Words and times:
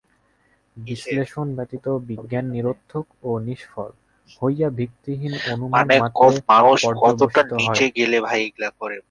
বিশ্লেষণ 0.77 1.47
ব্যতীত 1.57 1.85
বিজ্ঞান 2.09 2.45
নিরর্থক 2.55 3.05
ও 3.23 3.31
নিষ্ফল 3.47 3.91
হইয়া 4.41 4.69
ভিত্তিহীন 4.77 5.33
অনুমানমাত্রে 5.53 6.35
পর্যবসিত 6.83 7.51
হয়। 7.65 7.85